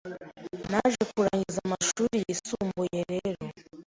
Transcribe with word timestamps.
Naje 0.71 1.01
kurangiza 1.11 1.59
amashuri 1.67 2.15
yisumbuye 2.25 2.99
rero 3.11 3.41